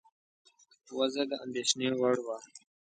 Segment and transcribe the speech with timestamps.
[0.97, 2.37] وضع د اندېښنې وړ وه.